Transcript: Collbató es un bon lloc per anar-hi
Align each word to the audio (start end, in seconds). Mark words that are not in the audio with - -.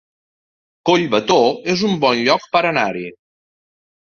Collbató 0.89 1.37
es 1.75 1.83
un 1.89 1.93
bon 2.07 2.23
lloc 2.31 2.49
per 2.57 2.63
anar-hi 2.71 3.05